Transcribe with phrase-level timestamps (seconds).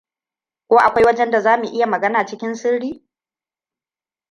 [0.69, 3.05] Ko akwai wajen da za mu iya magana cikin sirri?